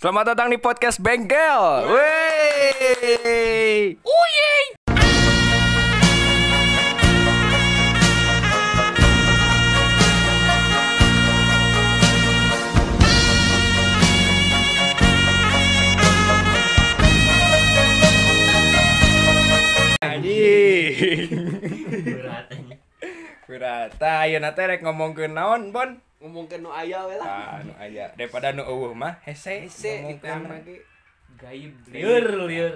[0.00, 1.60] Selamat datang di podcast Bengkel.
[1.92, 3.20] Wey.
[20.00, 21.28] Anjing.
[23.44, 24.00] Berat.
[24.00, 26.00] Tah, ayeuna teh rek ngomongkeun naon, Bon?
[26.20, 27.26] Ngomongkeun nu aya we lah.
[27.26, 29.64] Ah, nu aya daripada nu eueuh mah hese.
[29.64, 30.84] Hese ditanya ge.
[31.40, 31.72] Gaib.
[31.88, 32.74] Liur liur.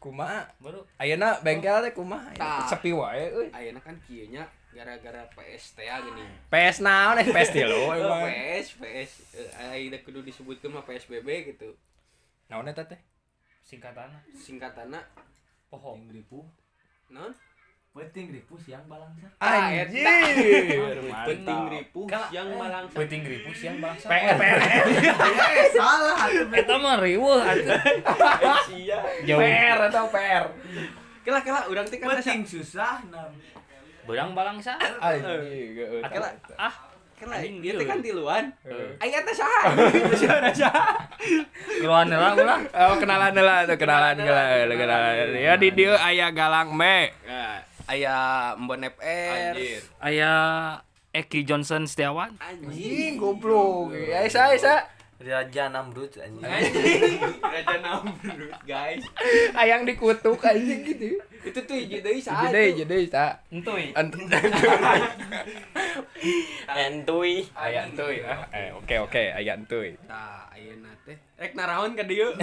[0.00, 0.82] Kumaha baru.
[0.98, 2.32] ayeuna bengkel teh kumaha
[2.66, 3.48] sepi wae euy.
[3.52, 6.24] Ayeuna kan kieu nya gara-gara PS teh gini.
[6.48, 7.26] PS naon eh?
[7.28, 8.26] PS tilu Oh, emang.
[8.26, 11.76] PS PS eh, ayeuna kudu disebutkeun mah PSBB gitu.
[12.48, 12.98] Naon eta teh?
[13.60, 15.04] Singkatan singkatanna
[15.68, 16.48] pohon ribu
[17.12, 17.36] naon
[17.90, 20.06] penting ribu siang balangsa Ah, anjir
[21.24, 24.58] penting ripuh Kala- yang malang penting ribu siang bangsa PR PR
[25.72, 27.74] salah eta mah riweuh atuh.
[28.66, 28.98] Sia.
[29.24, 29.40] Jauh.
[29.40, 30.44] PR atau PR
[31.20, 33.34] kela kela urang teh kan penting susah nam.
[34.04, 36.74] Berang balangsa anjing geueuh Kela ah
[37.18, 37.82] kela ieu teh liur.
[37.82, 38.44] kan tiluan.
[38.62, 38.94] Heeh.
[39.02, 39.74] aya teh saha?
[40.14, 40.86] Saha saha
[41.76, 42.60] keluar lah ulah.
[42.86, 45.34] Oh kenalan lah tuh kenalan kenalan kenalan.
[45.34, 47.10] Ya di dia ayah galang me.
[47.26, 47.58] Nah,
[47.88, 48.16] aya
[48.60, 49.54] Mbon FR
[50.04, 50.32] aya
[51.08, 52.36] Eki Johnson Setiawan.
[52.36, 53.96] Anjing goblok.
[53.96, 54.84] Ya isa isa
[55.18, 56.46] Raja Namrud anjing.
[57.42, 59.02] Raja namrud guys.
[59.50, 61.18] Ayang dikutuk anjing gitu.
[61.42, 62.86] Itu tuh hiji deui saha jadi tuh?
[62.86, 63.94] jadi tak entuy
[66.68, 72.04] entuy ayah tuh ya eh oke oke ayah tuh Tah, ayeuna teh rek naraon ka
[72.04, 72.34] dieu.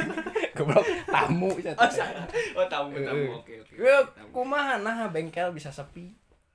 [0.56, 1.90] goblok tamu Oh,
[2.62, 3.42] oh tamu tamu.
[3.42, 3.74] Oke oke.
[3.74, 3.96] Gue
[4.30, 6.14] kumaha nah bengkel bisa sepi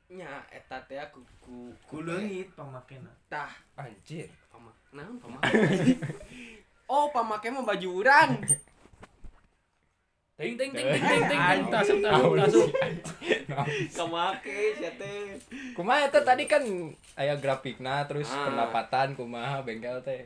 [0.09, 4.73] Nya eta teh aku ku ku leungit pamakena tah anjir pamak.
[4.89, 5.45] Naon pamak?
[6.89, 8.41] Oh, pamake mah baju urang.
[10.39, 12.67] ting ting ting ting ting ting ting tasuk tasuk tasuk
[13.91, 15.35] Kamake sia teh.
[15.75, 16.63] kumaha eta tadi kan
[17.13, 18.47] aya grafikna terus Ah.
[18.47, 20.23] pendapatan kumaha bengkel teh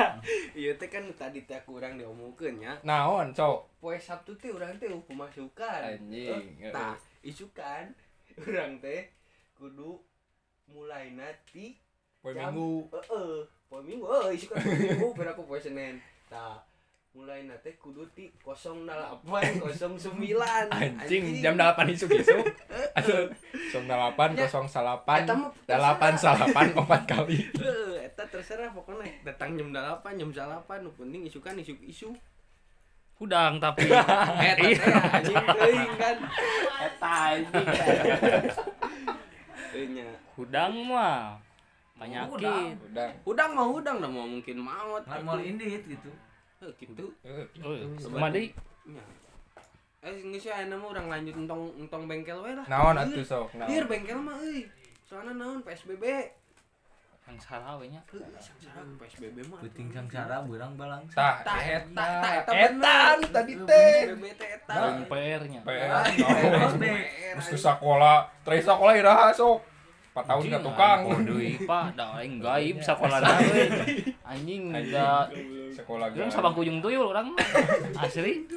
[0.56, 2.78] Ieu teh kan tadi teh aku urang diomongkeun nya.
[2.80, 5.98] naon cok Poe Sabtu teh urang teh pemasukan.
[5.98, 7.90] Anjing, Tah, isukan
[8.38, 9.10] urang teh
[9.56, 9.96] kudu
[10.66, 11.74] mulai nanti
[12.20, 12.86] poe Jam- minggu.
[12.92, 13.36] Heeh,
[13.66, 15.96] poe minggu, heeh, isu kan poe minggu biar aku poe Senin.
[16.26, 16.58] Tah,
[17.12, 22.44] mulai nate kudu ti 08 09 anjing jam 8 isuk isuk
[22.92, 23.24] atau
[23.72, 24.44] jam 8 Ya.
[24.44, 27.40] 08 Eta mah 8 salapan empat kali.
[28.06, 29.08] Eta terserah pokoknya.
[29.24, 32.12] Datang jam 8, jam 8 nu penting isukan isu-isu.
[33.16, 33.88] udang tapi.
[34.52, 35.88] Eta teh anjing.
[35.96, 36.16] Kan.
[36.76, 37.64] eta anjing
[39.76, 40.08] Teu nya.
[40.40, 41.36] udang mah
[42.00, 42.32] penyakit
[42.88, 45.04] udah Udang mah udang dah mau mungkin maut.
[45.04, 46.08] mau indit gitu
[46.56, 47.12] Heuh, kitu.
[47.60, 47.76] oh
[48.16, 48.56] mandi
[48.88, 49.04] Nya.
[50.00, 52.64] Eh geus aya mah urang lanjut entong entong bengkel we lah.
[52.64, 54.64] naon atuh sok naon bengkel mah euy.
[55.04, 56.04] Soalnya naon PSBB.
[57.26, 57.98] Yang salah we nya
[58.38, 59.58] sangsara PSBB mah.
[59.58, 62.08] penting sangsara berang balangsa tah Tah, eta.
[62.38, 62.98] eta eta.
[63.34, 64.14] tadi teh.
[64.14, 64.74] PSBB teh eta.
[65.10, 66.06] PR nya PR.
[67.34, 69.58] Mesti sekolah terus sekolah iraha sok.
[70.16, 71.00] 4 tahun ka tukang.
[71.28, 73.68] deui pak da aing gaib sakola we
[74.24, 75.28] anjing da
[75.76, 77.42] sekolah Orang sabang kujung tuyul orang mah.
[78.00, 78.48] asli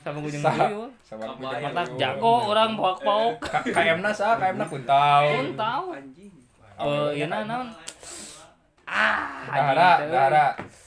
[0.00, 0.88] sabang kujung tuyul.
[1.04, 3.36] Sabar matak jago orang pok pok
[3.68, 5.24] KM na sa KM na kuntau.
[5.28, 5.48] Pun
[6.76, 7.00] Anjing.
[7.00, 7.68] eh iya nah naon
[8.84, 10.04] ah Bendahara anjing teh.
[10.04, 10.44] bendahara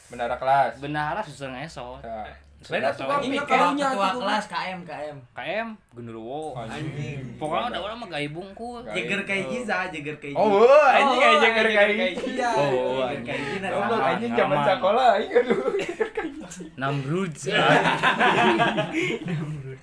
[0.07, 2.01] bendahara kelas bendahara susah ngesot
[2.59, 3.47] Nah, Lain atuh Anjing, piket.
[3.47, 4.19] kalau- Taunya ketua tuh.
[4.19, 7.19] kelas KM KM KM genderuwo Anjing.
[7.37, 11.37] pokoknya ada orang mah gaib bungkul jeger kayak giza jeger kayak Oh, anjing Oh, aja
[11.39, 12.33] jeger kayak kayak gitu.
[12.33, 12.49] iya.
[12.51, 14.67] oh jeger anjing kayak Goblok Aman, anjing zaman aman.
[14.67, 15.61] sekolah aing aduh.
[16.75, 17.33] Namrud
[19.23, 19.79] Namrud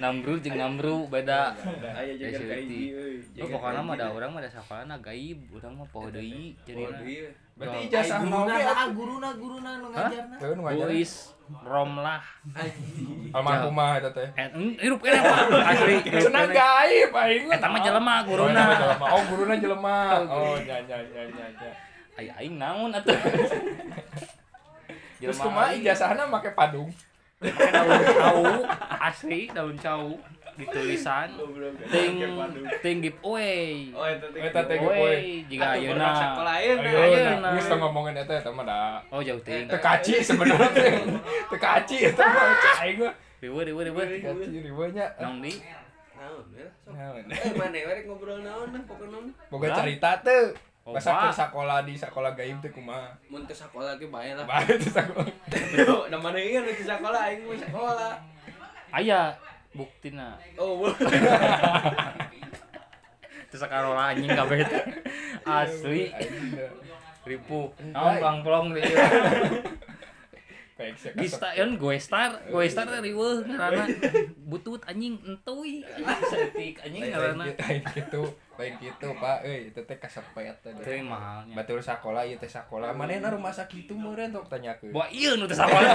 [0.00, 1.52] jeung Namru beda
[1.92, 2.48] Aya Esi
[2.88, 3.20] ieu euy.
[3.44, 7.28] Oh, pokoknya mah ada orang mah ada sakolana gaib, urang mah poho deui Oh, iya.
[7.60, 8.88] Berarti ijazah naon ge atuh?
[8.96, 10.96] guruna guruna nu ngajarna Teu nu ngajaran.
[10.96, 11.12] Uis
[11.50, 12.22] Romlah.
[13.34, 14.28] Almarhumah eta teh.
[14.38, 14.48] Eh,
[14.80, 15.38] hirup kene Pak.
[15.74, 15.94] Asli.
[16.08, 17.56] Cenah gaib aing mah.
[17.60, 18.62] Eta mah jelema Oh, guruna.
[18.96, 19.08] mah.
[19.12, 19.96] Oh, guruna jelema.
[20.32, 21.70] Oh, ya ya ya ya ya.
[22.16, 23.12] Ai aing naon atuh.
[25.20, 26.88] Terus kumaha ijazahna make padung?
[27.40, 28.40] Daun cau
[29.00, 30.04] asli daun cau
[30.60, 31.28] ditulisan
[31.88, 32.20] ting
[32.84, 34.28] ting giveaway Oh, eta.
[34.28, 36.08] Eta teh giveaway jika ayeuna
[36.44, 37.48] ayeuna.
[37.56, 38.80] Geus teu ngomongin eta eta mah da.
[39.08, 41.00] oh jauh ting Teu kaci sebenarnya.
[41.48, 43.14] Teu kaci eta mah cai aing mah.
[43.40, 44.70] riwe riwe riwe Kaci di
[46.20, 46.68] Naon ya?
[46.92, 47.24] Naon.
[47.32, 49.26] Eh, mana rek ngobrol naon pokoknya naon.
[49.48, 50.52] Boga carita teu.
[50.90, 53.14] Oh, Masa ke sekolah di sekolah gaib teh kumaha?
[53.30, 54.42] mun teu sakola ge bae lah.
[54.42, 55.30] Bae teh sekolah.
[55.70, 58.10] Yo, namanya ieu nu teu sakola aing mah sakola
[58.90, 59.38] aya
[59.70, 60.34] buktina.
[60.58, 60.98] Oh boleh
[63.54, 64.82] terus karola anjing kabeh teh.
[65.46, 66.10] Asli.
[67.22, 68.82] Ribu naon plong-plong di
[71.14, 72.50] di stadion gue star.
[72.50, 73.86] Gue star teh riweuh ngaranna.
[74.50, 77.44] Butut anjing entuy anjing setik anjing ngaranna
[77.94, 78.22] gitu,
[78.60, 79.38] lain gitu, Pak.
[79.42, 80.72] Euy, itu teh kasepet teh.
[80.84, 82.92] teu mahalnya Batur sakola ieu teh sakola.
[82.92, 84.92] Manehna rumah sakit itu meureun tok tanyakeun.
[84.92, 85.88] Wah iya nu teh sakola.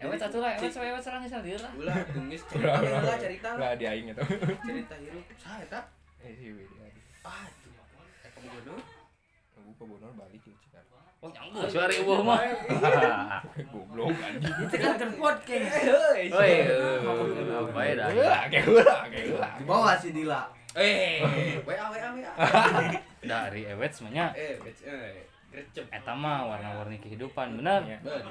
[0.00, 1.68] Ewet satu lah, ewet ewet serang sendiri lah.
[1.76, 4.24] ulah tungis cerita lah cerita lah Lah di aing eta.
[4.64, 5.84] cerita hirup saya tak
[6.24, 6.56] Eh sih
[7.20, 7.68] ah itu
[8.24, 8.80] eh kamu
[9.60, 10.69] Aku ke Bonor balik cikan.
[11.20, 12.40] Oh nyanggu suara ibu mah.
[13.72, 14.56] Goblok anjing.
[14.64, 15.68] Itu kan kan podcast.
[15.84, 16.52] heuy Oi,
[17.44, 18.08] apa ya dah?
[18.48, 19.48] Kayak heula, kayak heula.
[19.60, 20.48] Di bawah si Dila.
[20.72, 21.20] eh
[21.60, 22.30] wa wa wa
[23.36, 24.32] Dari ewet semuanya.
[24.32, 27.84] eh eh grecep Eta mah warna-warni kehidupan, bener.
[27.84, 27.98] Iya.
[28.00, 28.22] bener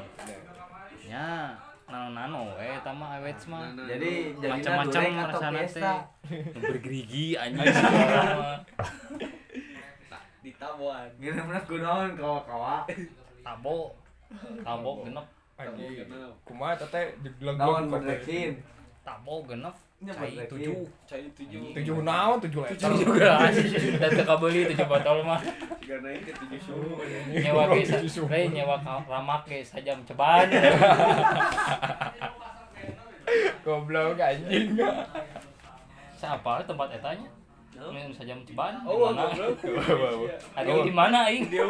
[1.06, 1.53] Ya,
[1.85, 3.69] nano-nano we eta mah ewet mah.
[3.85, 6.00] Jadi jadi Macam-macam rasana teh.
[6.57, 7.69] Bergerigi anjing
[10.39, 12.88] di tabuan Gimana kunaon kawa-kawa.
[13.45, 13.95] Tabo.
[14.62, 15.25] Tabo genep,
[15.56, 16.06] Anjing.
[16.44, 18.59] Kumaha teh jegleng Naon berdeksin.
[19.01, 19.75] tabo genep.
[20.00, 20.88] Cai tujuh.
[21.03, 22.88] cai tujuh Tujuh naon, tujuh liter.
[22.88, 23.51] Tujuh juga.
[24.00, 25.44] Dan teu kabeli tujuh botol mah.
[25.83, 28.31] tiga naik ke tujuh suhu nyewa Orang ge tujuh subuh.
[28.31, 30.47] lain nyewa ramak ge sajam ceban
[33.59, 34.80] Goblok anjing.
[36.15, 37.27] siapa tempat etanya
[37.88, 39.24] Minum sajam ceban oh di mana?
[40.60, 41.64] ada di mana aing dia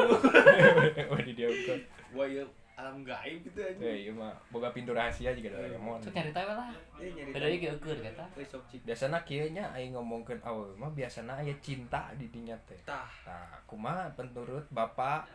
[1.10, 1.80] Wah di dia bukan.
[2.18, 2.44] wah ya
[2.80, 4.32] alam gaib gitu aja Eh, iya mah.
[4.56, 6.00] Boga pintu rahasia juga Doraemon.
[6.00, 6.72] Cuk nyari tahu lah.
[6.96, 8.24] Eh nyari beda lagi eukeur kata.
[8.48, 12.80] Sok Biasana kieu nya aing ngomongkeun awal mah biasana aya cinta di dinya teh.
[12.88, 13.12] tah.
[13.28, 15.28] Tah, kumaha penurut Bapak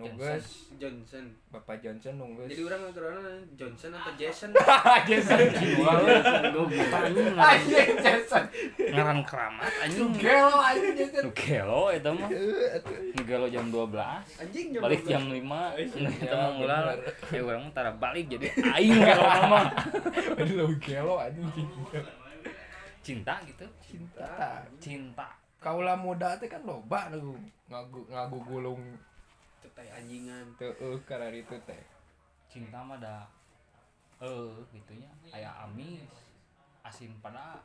[0.00, 1.24] Nunggus Johnson.
[1.52, 2.48] Bapak Johnson nunggus.
[2.48, 4.50] jadi orang karena Johnson apa Jason?
[5.04, 5.38] Jason.
[5.38, 5.76] anjing.
[6.88, 8.44] ngaran Anjing Jason.
[8.80, 10.08] ngaran keramat anjing.
[10.16, 11.24] Gelo anjing Jason.
[11.36, 12.30] gelo eta mah.
[13.28, 15.12] Gelo jam 12 anjing jam balik 12.
[15.12, 15.36] jam 5
[16.24, 16.80] eta mah ulah
[17.28, 18.48] ya urang mah tara balik jadi
[18.80, 19.68] aing gelo mah.
[20.40, 21.68] Aduh gelo anjing.
[23.04, 23.68] cinta gitu.
[23.84, 24.64] Cinta.
[24.80, 25.28] cinta.
[25.60, 27.36] Kaula muda teh kan loba nu
[27.68, 28.80] ngagu ngagugulung
[29.60, 30.44] Teteh anjingan.
[30.56, 31.82] Teu eueuh karena itu teh.
[32.46, 33.24] cinta mah da
[34.18, 35.06] eh gitunya.
[35.30, 36.10] Aya amis
[36.82, 37.60] asin pada.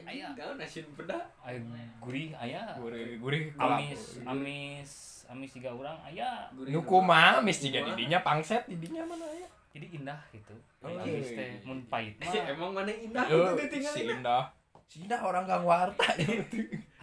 [0.00, 0.32] Anjing Aya.
[0.32, 1.60] kau nasin peda aya
[2.00, 4.90] gurih aya Gurih gurih amis amis
[5.28, 6.88] amis tiga orang aya Gurih Nu dua.
[6.88, 7.92] kumaha mis jiga Kumaha?
[7.92, 9.44] didinya pangset didinya mana ya?
[9.70, 10.56] jadi indah gitu.
[10.80, 12.32] Oh, amis teh mun pahit mah.
[12.56, 14.44] Emang mana indah Eh, itu tinggal si Indah.
[14.88, 16.06] Si Indah orang gang warta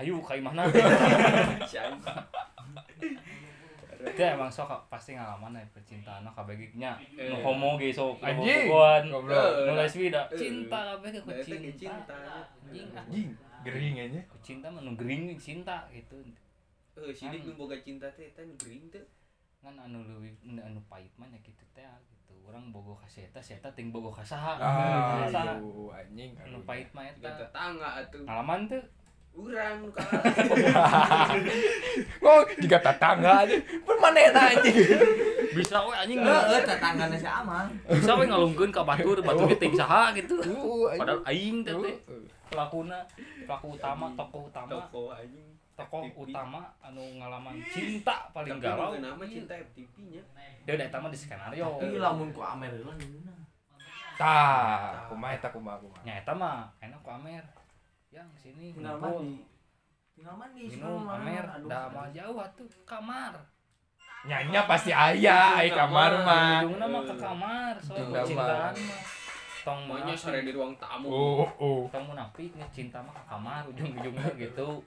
[0.01, 0.66] ayo ka imahna
[1.69, 1.78] si
[4.13, 8.21] teh emang sok pasti ngalaman ya percintaan no kabeh nya nu homo ge sok.
[8.24, 8.69] Anjing.
[8.69, 9.68] Goblok.
[9.68, 11.74] nu lesbi da cinta kabeh ke cinta.
[11.75, 12.15] cinta
[12.63, 13.04] anjing ah.
[13.04, 13.30] Anjing,
[13.65, 14.21] gering aja.
[14.30, 16.15] ku cinta mah nu gering cinta gitu.
[16.95, 19.04] Eh sidik nu boga cinta teh eta nu gering teh.
[19.59, 21.83] Kan anu leuwih anu pahit mah nya kitu teh
[22.13, 22.33] gitu.
[22.48, 24.56] Urang bogo ka si eta si eta ting bogo ka saha.
[24.62, 26.38] Ah, aduh, anjing.
[26.39, 27.42] anu pahit mah eta.
[27.42, 28.24] Tetangga atuh.
[28.24, 28.83] Ngalaman tuh
[29.38, 31.30] urang nu kalah
[32.28, 33.56] Oh, jika tetangga aja.
[33.81, 34.75] Permanena anjing.
[35.50, 37.69] bisa we anjing Heeh, tetanggana si Amang.
[37.88, 41.00] bisa we ngalungkeun ka batur batur ge ting saha gitu Uh, anjing.
[41.00, 42.23] padahal aing teh Uh, uh.
[42.47, 42.97] pelakuna
[43.44, 49.02] pelaku utama tokoh utama toko anjing tokoh utama anu ngalaman cinta paling tapi galau nu
[49.04, 50.21] nama cinta FTP nya
[50.61, 53.33] dia udah eta mah di skenario Ih lamun ku Amer nuna.
[54.16, 56.02] Tah, kumaha eta kumaha kumaha.
[56.02, 57.44] nya eta mah enak ku Amer
[58.07, 59.44] yang sini Tinggal ngumpul mandi.
[60.16, 63.33] Tinggal mandi minum Amer dah mah jauh atuh kamar.
[64.28, 66.66] Nyanya pasti aya, ai kamar mah.
[66.66, 69.02] ujungna mah ke kamar soal Ujungna percintaan mah.
[69.68, 71.07] Tong maunya sore di ruang tamu.
[71.11, 71.81] Oh, oh.
[71.92, 74.80] tong munafik nih cinta mah ke kamar ujung-ujungnya gitu.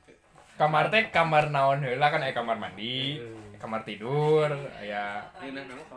[0.56, 3.16] Kamar teh kamar naon heula kan aya kamar mandi,
[3.56, 5.24] kamar tidur, aya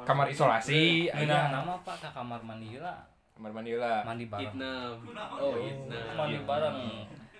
[0.07, 1.51] kamar isolasi, Nah, aya.
[1.51, 2.95] nama pak ke kamar mandi lah
[3.33, 4.05] kamar mandi heula.
[4.05, 4.91] mandi bareng Vietnam
[5.35, 6.77] oh Vietnam mandi bareng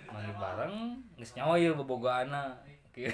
[0.10, 0.76] mandi bareng
[1.16, 2.44] geus nyawa ieu bobogoana
[2.90, 3.10] kieu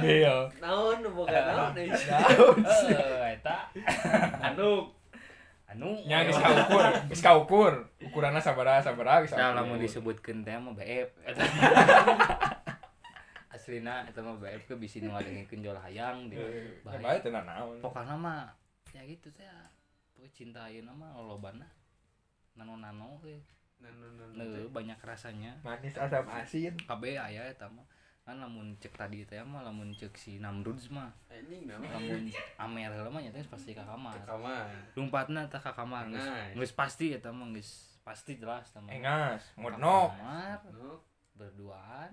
[0.00, 0.48] Iya.
[0.60, 3.56] naon boga naon euy Eh, eta
[4.42, 4.92] anu
[5.64, 7.72] anu Nya geus kaukur, geus kaukur.
[8.02, 9.56] Ukuranna sabaraha sabaraha geus kaukur.
[9.56, 11.14] lamun disebutkeun teh mah eta.
[13.54, 17.00] Aslina eta mah BF ke bisi nu ngadengikeun jol hayang di Eh, Baik.
[17.00, 17.78] Bae teh naon.
[17.80, 18.50] Pokokna mah
[18.90, 19.46] ya gitu teh.
[20.20, 21.64] Pokoknya cinta ayeuna mah lolobana.
[22.52, 23.40] Nano-nano we.
[23.80, 24.44] Nah, nah.
[24.44, 27.88] Nah, banyak rasanya manis asam asin KB aya eta mah
[28.20, 31.80] kan lamun cek tadi teh mah lamun cek si Namruds mah Anjing nama.
[31.96, 32.28] lamun
[32.60, 34.68] Amer mah nyata pasti ka kamar Kamar.
[34.92, 39.56] lumpatna teh ka kamar geus geus pasti eta mah geus pasti jelas teh mah engas
[39.56, 40.60] kamar
[41.32, 42.12] berduaan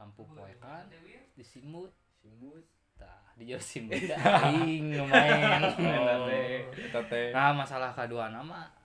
[0.00, 0.88] lampu poekan
[1.36, 1.92] disimut
[2.24, 2.64] simut.
[2.96, 3.94] Tah di jero simut
[4.50, 6.28] aing main oh.
[6.74, 8.84] Eta teh nah masalah kedua nama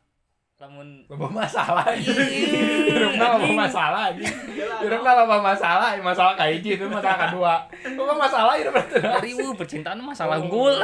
[0.60, 1.88] lamun loba masalah.
[1.96, 4.36] Hirupna loba masalah anjing.
[4.84, 7.64] Hirupna loba masalah masalah kahiji itu masalah kedua
[7.96, 8.76] loba masalah hirup
[9.24, 10.76] ribu percintaan mah masalah unggul.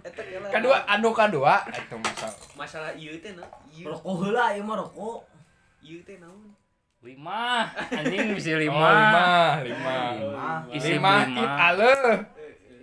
[0.00, 0.48] Eta geula.
[0.48, 2.40] kedua anu kedua itu masalah.
[2.56, 3.44] Masalah ieu teh na.
[3.84, 5.28] Rokok heula ieu mah rokok.
[5.84, 6.56] Ieu teh naon?
[7.00, 7.64] Lima.
[7.88, 8.88] Anjing bisa Oh, lima.
[8.92, 9.28] Lima.
[9.64, 9.96] Lima.
[10.20, 10.48] Lima.
[10.76, 11.14] Isi lima.
[11.24, 11.40] lima.
[11.40, 11.94] it ale.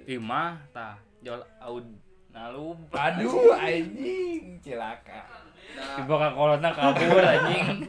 [0.07, 0.43] Lima
[0.73, 1.85] tah jol aud
[2.31, 5.47] nalub aduh anjing cilaka
[5.77, 7.85] Nah, tiba ka kolotna kabur anjing.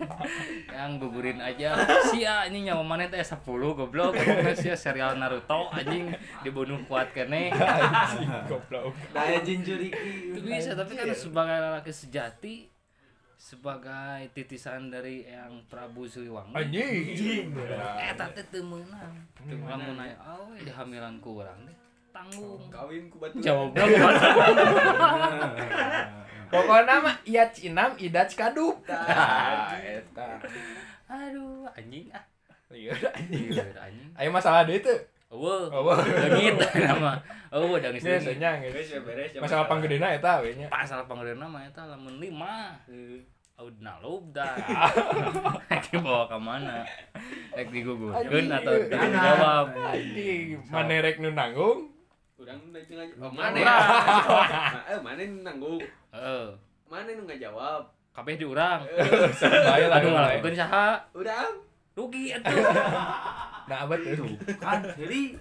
[0.69, 1.73] Yang gugurin aja.
[2.13, 4.13] Sia ini nyawa mana teh 10 goblok.
[4.13, 6.13] Goblok sia serial Naruto anjing.
[6.45, 7.49] Dibunuh kuat kene.
[7.49, 8.93] Anjing goblok.
[9.15, 10.37] Daya jinjur iki.
[10.37, 12.69] itu bisa tapi kan sebagai lelaki sejati
[13.39, 16.59] sebagai titisan dari yang Prabu Siliwangi.
[16.59, 17.55] Anjing.
[18.03, 19.15] Eta teh teu meunang
[19.47, 21.77] lamun aya awe dihamilan ku urang teh
[22.11, 22.67] tanggung.
[22.67, 23.39] Kawin ku batu.
[23.39, 23.79] jawab.
[26.49, 30.41] Pokoknya mah iya cinam idat kadup Tah, eta.
[31.07, 32.25] Aduh anjing ah.
[32.75, 33.55] Lieur anjing.
[33.55, 34.11] Lieur anjing.
[34.19, 37.13] Ayo masalah deui teu eueuh eueuh leungit nama
[37.51, 39.31] eueuh da geus biasanya geus ya beres.
[39.37, 43.21] masalah panggedena eta we nya pasal panggeureunna mah eta lamun 5 Heuh.
[43.59, 44.55] Aud nalub dah.
[45.67, 46.87] Rek dibawa ke mana?
[47.51, 49.67] Rek digugurkeun atau dijawab?
[50.71, 51.91] manerek nu nanggung
[52.39, 52.95] Urang aja.
[53.19, 53.59] Oh, Mana?
[53.59, 53.75] mana?
[54.23, 55.83] Ma- Eh, mana nu nanggung?
[56.15, 56.47] Heeh.
[56.87, 57.83] Mana nu ngajawab?
[58.15, 58.87] Kabeh di urang.
[58.87, 60.39] Bae lah Aduh mulai.
[60.39, 60.87] ngalakukeun saha?
[61.11, 61.53] Urang.
[61.99, 62.55] Rugi atuh.
[63.67, 64.31] nah abet tuh?
[64.57, 65.35] Kan jadi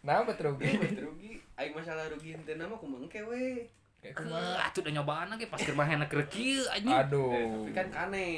[0.00, 0.72] nah abet rugi?
[0.98, 3.68] Rugi aing masalah rugi henteu nama kumaha engke we.
[4.02, 6.90] Kumaha atuh da nyobaan lagi pas mah enak keur kieu anjing.
[6.90, 7.30] Eh, aduh
[7.62, 8.28] tapi kan kane.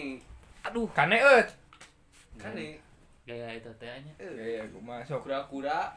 [0.64, 1.48] Aduh, kane eut
[2.34, 2.82] kane.
[3.24, 4.12] Gaya itu teh nya.
[4.20, 4.60] eh.
[4.60, 5.24] Ya aku masuk.
[5.24, 5.96] Kura-kura.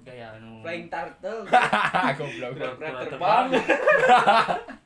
[0.00, 0.64] Gaya anu.
[0.64, 1.44] Flying turtle.
[2.16, 2.50] Goblok.
[2.56, 3.46] Kura-kura terbang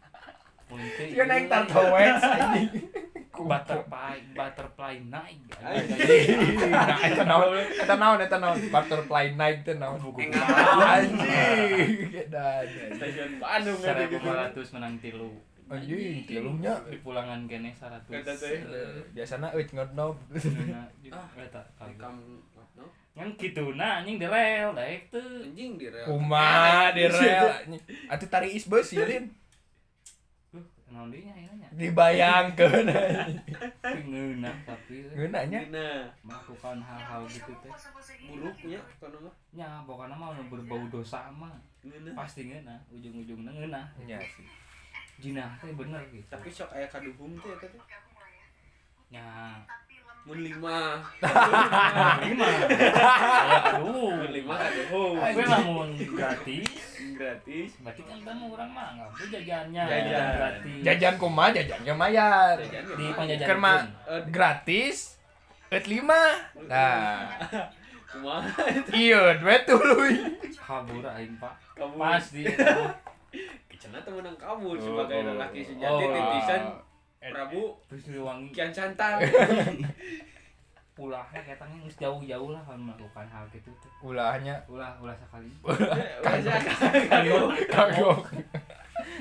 [0.68, 1.04] Munte.
[1.08, 2.70] Dia naik tartowex anjing.
[3.38, 5.38] butterfly butterfly naik.
[5.62, 7.54] Nah, eta naon?
[7.82, 8.18] Eta naon?
[8.18, 8.58] Eta naon?
[8.68, 9.98] Butterfly night teh naon?
[10.02, 10.48] Enggak.
[10.82, 12.10] Anjing.
[12.98, 15.30] Stasiun Bandung Seribu lima ratus menang tilu.
[15.68, 16.75] Anjing, tilunya.
[16.88, 18.10] Di pulangan kene seratus.
[18.10, 18.58] Kata teh.
[19.14, 20.16] Biasana euy ngodnob.
[21.08, 21.25] Ah.
[21.40, 22.20] eta rekam
[22.76, 22.84] no
[23.16, 25.25] Yang kitu nah anjing di rel daek teu.
[25.25, 27.80] anjing di rel Kumaha di rel anjing.
[28.12, 29.32] Atuh tari isbeus silin.
[30.88, 31.68] Duh, naon deui nya ieu nya.
[31.76, 33.37] Dibayangkeun anjing.
[33.85, 34.00] Tapi
[34.64, 35.04] tapi.
[35.12, 37.73] Dina melakukan hal-hal gitu teh.
[38.25, 41.52] buruknya kono mah Nya pokoknya mah berbau dosa mah
[42.16, 43.85] pasti ngeunah, ujung-ujungna ngeunah.
[44.09, 44.49] Nya sih.
[45.21, 46.25] Jinah teh bener gitu.
[46.33, 47.68] tapi sok aya kaduhum teh teh
[49.12, 49.61] Nya
[50.28, 51.00] mun lima
[52.20, 52.49] lima.
[53.73, 54.12] Aduh.
[54.12, 56.68] mun lima kaduhum Tapi lamun gratis
[57.16, 60.28] gratis berarti kan kan orang mah perlu jajannya Jajan.
[60.37, 62.54] gratis Jajan kumaha jajannya mayar.
[62.61, 62.68] Di
[63.08, 63.16] mah.
[63.16, 64.97] penjajan Keur mah Eh, gratis.
[65.68, 66.23] Eut lima.
[66.64, 67.28] Nah,
[68.08, 70.14] kumaha ieu we tuluy.
[70.58, 72.92] kabur aing pak kamu pas di eta.
[73.80, 75.26] Cenah teh menang kabur Oh, sebagai oh.
[75.32, 76.11] lelaki sejati Oh.
[76.11, 76.62] titisan
[77.18, 79.18] Prabu terus diwangi Kian Santang
[80.98, 84.58] ulahnya kayak tanya geus jauh-jauh lah kalau melakukan hal gitu teh Ulahnya?
[84.66, 85.46] Ulah ulah sekali.
[86.26, 86.58] Kagok.
[87.06, 87.46] kagok.
[87.70, 88.20] kagok.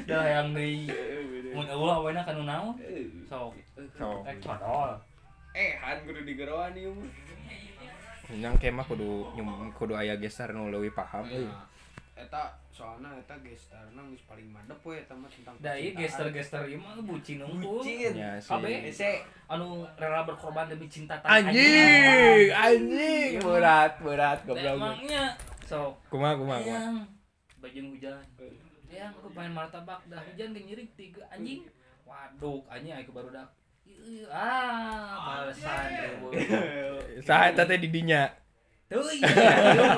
[0.09, 0.89] dah yang di
[1.53, 2.73] mun eueuh we na kanu naon.
[3.29, 3.53] Sok.
[3.93, 4.25] Sok.
[4.41, 4.97] codol.
[5.53, 7.09] Eh han kudu digeroan ieu mah.
[8.33, 11.29] Yang kemah kudu nyum kudu aya geser nu leuwih paham.
[11.29, 11.45] Euy.
[12.17, 16.81] Eta soalna eta gestarna geus paling madep we eta mah tentang da ieu gester-gester ieu
[16.81, 18.49] mah bucin unggul bucin Ya sih.
[18.49, 19.09] Kabe ese
[19.45, 24.75] anu rela berkorban demi cinta tanah Anjing, anjing, berat, berat Da goblok.
[24.75, 25.23] emangnya
[25.63, 26.79] sok Kumaha kumaha kumaha.
[26.79, 26.95] yang
[27.57, 28.17] bajin hujan
[28.87, 31.61] yang aku pengen martabak dah hujan gak nyirik tiga anjing
[32.03, 33.49] waduk anjing aku baru dak
[33.87, 35.89] Ieu, ah balasan
[36.21, 36.99] eueuh.
[37.19, 38.27] Saha eta teh di dinya?
[38.87, 39.27] Tuh iya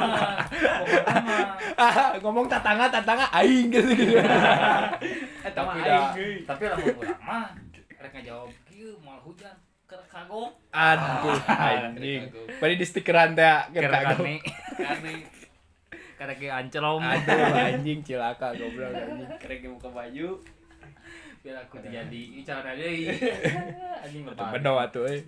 [0.01, 1.46] mah pokokna mah
[1.77, 4.17] Ah, ngomong tatangga tatangga aing gitu gitu.
[5.48, 7.48] eta mah tapi aing geus tapi lamun urang mah
[7.96, 9.53] rek ngajawab kieu moal hujan
[9.86, 12.29] keur kagok Aduh, anjing.
[12.58, 14.34] Bari di stikeran teh keur kane
[16.19, 19.29] karek ge anclom Aduh, anjing cilaka goblok anjing.
[19.38, 20.29] kerek buka baju
[21.39, 23.08] biar aku terjadi cara deui.
[24.03, 25.24] Anjing lebar bedo atuh teh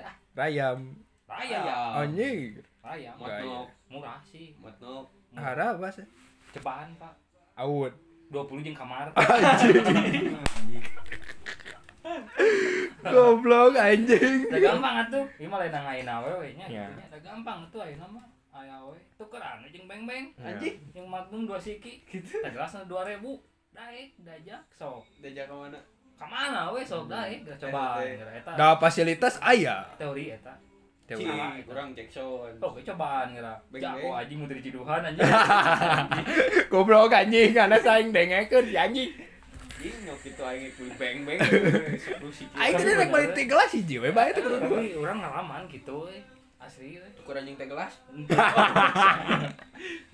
[0.00, 0.12] ah.
[0.34, 0.78] Rayam.
[1.24, 1.60] raya
[2.00, 2.58] Anjing.
[2.84, 3.66] Raya Matnok.
[3.88, 5.08] murah sih Matnok.
[5.32, 6.04] Harap apa sih?
[6.52, 7.12] cobaan pak
[7.56, 7.90] Awut.
[8.28, 9.08] 20 jeung kamar
[13.04, 14.44] Goblok anjing.
[14.46, 16.84] udah gampang atuh ieu mah lain nangain awe we nya Iya.
[16.84, 17.06] gitu nya.
[17.06, 20.76] udah gampang atuh ayeuna mah aya we tukeran jeung beng-beng Anjing.
[20.92, 23.20] yang magnum dua siki gitu teh gelasna 2000
[23.72, 25.80] daek dajak sok Diajak ke mana?
[26.14, 28.00] kamana we sok daek da coba
[28.54, 29.84] Da fasilitas aya.
[29.96, 30.54] teori eta
[31.04, 31.28] Teori.
[31.68, 32.48] kurang Jackson.
[32.58, 33.36] oh cobaan
[33.68, 34.00] Beng-beng.
[34.00, 35.20] jago anjing mau dari ciduhan anjing
[36.72, 39.10] Goblok anjing, karena saing dengekeun si anjing.
[39.12, 41.38] Anjing nyok itu aing kuy beng-beng.
[42.56, 46.08] Aing teh rek balik teh gelas hiji we bae teh kudu tapi orang ngalaman gitu
[46.08, 46.24] we
[46.56, 47.92] asli we Tuker anjing teh gelas.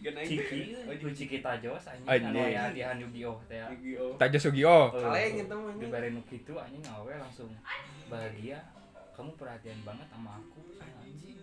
[0.00, 3.70] Ciki Oh, ciki tajos anjing anu aya di Yu-Gi-Oh teh ya.
[3.70, 4.18] Yu-Gi-Oh.
[4.18, 4.90] Tajo Sugio.
[4.90, 5.78] Eh, Kaleng mah, anjing.
[5.78, 7.50] dibere nu kitu anjing awe langsung
[8.10, 8.58] bahagia
[9.20, 11.36] kamu perhatian banget sama aku anjing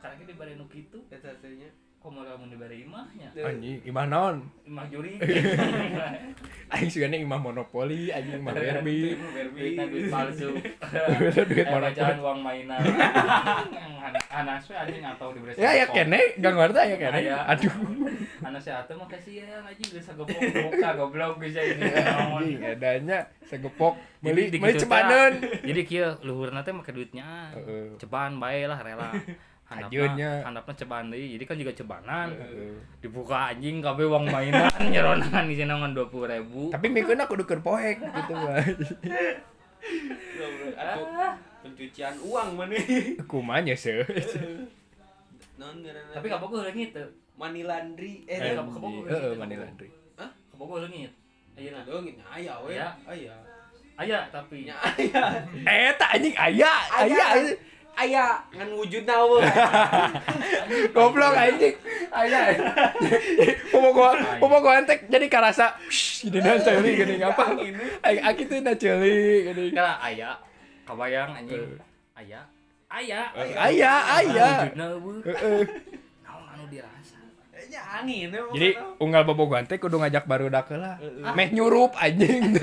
[0.00, 1.68] karena kita dibere nu kitu Eta teh nya.
[1.94, 4.36] kok mau lamun dibere imahnya Anjing, imah naon?
[4.64, 5.20] imah juri
[6.72, 9.20] Aing sugana imah monopoli, anjing imah Barbie.
[9.52, 12.16] duitnya duit palsu Duit eh monopoli.
[12.16, 12.80] uang mainan
[14.32, 16.08] anas we anjing atau diberi Ya ya sangkong.
[16.08, 17.18] kene, gak ngerti ya kene.
[17.20, 17.36] Aya.
[18.58, 20.40] Tuh makasih ya geus sagepok
[20.98, 22.44] goblok ini naon.
[22.58, 23.70] Jadi
[24.20, 24.72] beli beli
[25.64, 27.54] jadi kieu luhurna teh make duitnya
[27.96, 29.10] cobaan bae lah rela
[29.70, 32.74] handapna handapna cobaan deui jadi kan juga cobanan Heeh.
[32.98, 38.02] dibuka anjing kabeh uang mainan nyeronan di sana ngan 20.000 Tapi mikeuna kudu keur poek
[38.02, 38.58] gitu mah.
[40.74, 41.06] Atuh
[41.62, 42.76] pencucian uang mana?
[43.30, 44.02] Kumanya sih.
[45.60, 46.16] Non ngaranna.
[46.16, 47.04] tapi kabogoh leungit teu
[47.36, 48.52] money laundry eh Eh, teh.
[48.56, 49.92] kamu- Heeh, mani laundry.
[50.50, 51.12] kabogoh leungit
[51.52, 52.72] ayeuna Aduh, gitu aya we.
[52.72, 52.88] Aya.
[53.04, 53.34] Aya.
[53.94, 55.22] aya tapi Nya aya.
[55.68, 57.26] Eh, tak anjing aya, aya.
[57.36, 57.52] Aya.
[57.92, 59.44] Aya ngan wujudna we.
[60.96, 61.76] Goblok anjing.
[62.08, 62.40] Aya.
[63.68, 64.04] Pomogo
[64.40, 65.76] pomogo entek jadi karasa
[66.22, 67.44] gini dan ceuli gini apa?
[68.00, 69.64] Aki teh na ceuli gini.
[69.70, 70.32] kala aya
[70.82, 71.76] kabayang anjing
[72.14, 72.40] aya
[72.90, 74.48] aya Aya, aya.
[74.66, 75.62] wujudna eueuh Heeh.
[76.26, 77.16] naon anu dirasa
[77.70, 78.40] Nya angin we.
[78.58, 80.98] Jadi unggal bobogohan teh kudu ngajak barudak heula.
[81.38, 82.58] Meh nyurup anjing.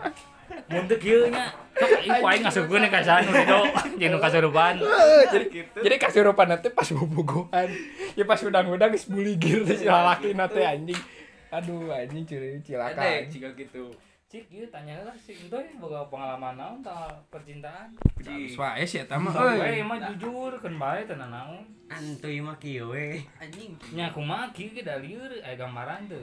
[0.70, 3.58] mun teu kieu nya sok ieu aing ngasupkeun ka sana nu dido
[3.98, 4.78] jeung kasurupan
[5.34, 5.78] jadi gitu.
[5.82, 7.66] jadi kasurupan nanti pas bobogohan.
[8.14, 11.00] Ya pas udang-udang geus buligir teh si lalaki teh anjing.
[11.50, 12.22] Aduh anjing
[12.62, 13.00] cilaka.
[13.00, 13.90] Ada jika gitu.
[14.30, 17.90] Cik ieu tanya lah si Entoy boga pengalaman naon tentang percintaan
[18.22, 19.82] Geus wae sih eta mah euy.
[19.82, 23.18] mah jujur kan bae teu naon Antuy mah kieu we.
[23.42, 23.74] Anjing.
[23.90, 26.22] nya kumaha kieu ge da lieur aya gambaran teu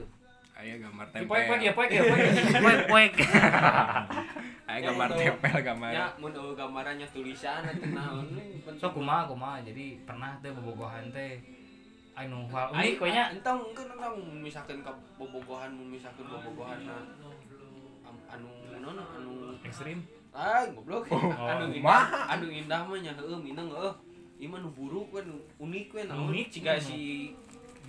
[0.56, 1.76] Aya gambar poek poek ya tempel.
[1.76, 2.22] poek ya poek
[2.64, 3.12] poek poek
[4.68, 5.90] Aya gambar tempel gambar.
[5.92, 8.56] Ya mun gambarannya tulisan atuh naon we.
[8.74, 11.36] so kumaha kumaha jadi pernah teh bobogohan teh
[12.16, 17.37] anu hal unik we nya entong engkeun entong misalkan ka bobogohan misalkan bobogohanna am-
[18.28, 18.48] anu
[18.80, 19.32] naon anu
[19.64, 20.04] ekstrim?
[20.32, 21.08] Ah goblok.
[21.50, 23.94] Anu indah anu indah mah nya heueuh minang heueuh.
[24.38, 26.30] Ieu mah nu buruk we nu unik we naon?
[26.30, 27.34] Unik, ciga si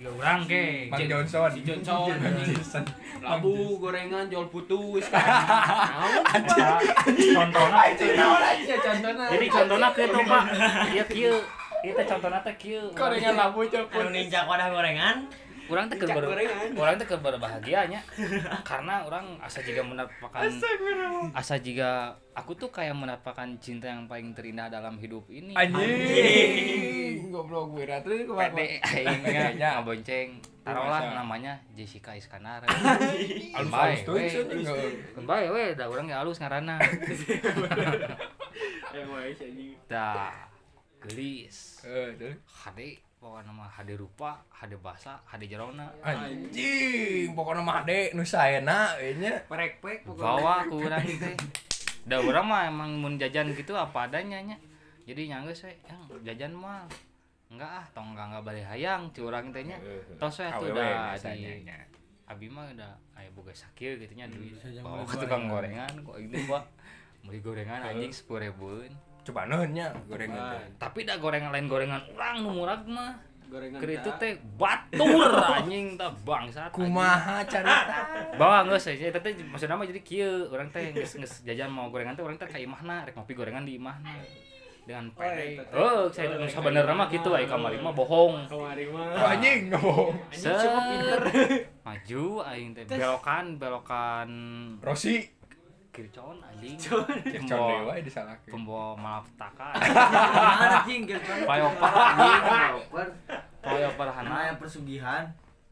[0.00, 0.88] dia urang ke.
[0.90, 1.46] Mang Johnson.
[1.52, 2.82] si Johnson
[3.20, 6.24] labu gorengan jual putus naon?
[6.26, 6.80] Aja
[8.82, 9.24] contohna.
[9.30, 10.44] Jadi contohna kieu tuh Pak?
[10.90, 11.36] Ieu kieu.
[11.86, 12.82] Ieu teh contohna teh kieu.
[12.98, 13.94] Gorengan labu cepet.
[13.94, 15.16] Anu nincak wadah gorengan.
[15.70, 16.10] Urang teh keur
[16.74, 18.02] urang teh keur berbahagianya.
[18.66, 20.42] Karena orang asa juga menapakan
[21.32, 25.54] asa juga aku tuh kayak menapakan cinta yang paling terindah dalam hidup ini.
[25.54, 27.30] Anjing.
[27.30, 28.50] Goblok gue terus kumaha?
[28.50, 32.66] pede aingnya ngabonceng taruhlah namanya Jessica Iskandar.
[32.66, 34.26] Alus alus tuh we.
[34.26, 34.94] anjing.
[35.14, 36.76] kembali we da urang ge alus ngaranna.
[38.90, 39.72] Eh wae si anjing.
[39.86, 40.34] Da
[40.98, 41.78] gelis.
[41.86, 42.34] Eh, tuh.
[43.20, 45.92] HD pokoknya nama HD rupa HD basa HD jerona.
[46.00, 49.44] Anjing, pokoknya mah ade nu saena we nya.
[49.44, 51.36] prek-prek bawa ku urang teh.
[52.08, 54.56] Da urang mah emang mun jajan gitu apa adanya nya.
[55.04, 56.88] Jadi nyanggeus we yang jajan mah
[57.52, 59.76] enggak ah tong enggak enggak balik hayang ci urang teh nya.
[60.16, 61.60] Tos we tuh udah di
[62.24, 64.56] abi mah udah aya boga sakit gitu nya duit.
[64.56, 66.62] saja bawa ke tukang gorengan kok itu pak
[67.26, 70.62] beli gorengan anjing sepuluh ribuan Coba nya gorengan teh.
[70.80, 73.12] tapi dah gorengan lain gorengan urang nu murah mah
[73.50, 75.28] gorengan itu teh batur
[75.60, 76.88] anjing tah bangsat anjing.
[76.88, 77.94] Kumaha carita?
[78.34, 82.16] bawa geus ya teh maksudna mah jadi kieu urang teh geus geus jajan mau gorengan
[82.16, 84.16] teh urang teh ka imahna rek ngopi gorengan di imahna
[84.80, 85.76] dengan pede eta teh.
[85.76, 90.16] oh saya nu sabenerna mah kitu aya kamari mah bohong kamari Oh, mah anjing ngomong.
[90.32, 91.22] anjing siapa pinter
[91.84, 94.28] maju aing teh belokan belokan
[94.80, 95.39] Rosi.
[95.90, 98.50] Kircon anjing Kircon dewa pembawa disalahkeun.
[98.50, 99.68] pembawa malapetaka
[100.60, 101.38] Mana cing kircon?
[101.40, 102.42] flyover anjing
[102.78, 103.06] Oper.
[103.60, 105.24] flyover hana yang persugihan?